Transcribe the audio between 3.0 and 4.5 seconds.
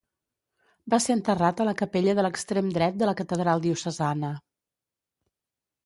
de la catedral diocesana.